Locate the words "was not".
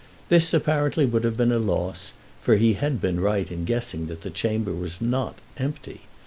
4.73-5.37